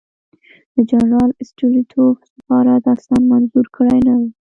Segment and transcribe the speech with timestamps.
[0.73, 4.27] د جنرال سټولیتوف سفارت اصلاً منظور کړی نه وو.